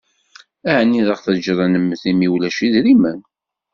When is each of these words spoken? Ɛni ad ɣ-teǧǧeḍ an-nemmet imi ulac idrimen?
Ɛni 0.77 0.99
ad 1.01 1.09
ɣ-teǧǧeḍ 1.17 1.59
an-nemmet 1.65 2.03
imi 2.11 2.27
ulac 2.33 2.57
idrimen? 2.65 3.19